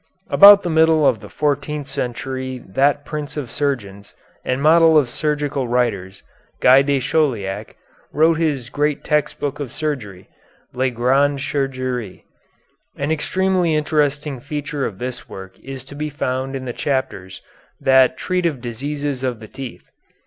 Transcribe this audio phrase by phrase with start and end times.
[0.31, 5.67] About the middle of the fourteenth century that prince of surgeons, and model of surgical
[5.67, 6.23] writers,
[6.59, 7.75] Guy de Chauliac,
[8.11, 10.27] wrote his great text book of surgery,
[10.73, 12.23] "Le Grande Chirurgie."
[12.97, 17.43] An extremely interesting feature of this work is to be found in the chapters
[17.79, 19.83] that treat of diseases of the teeth.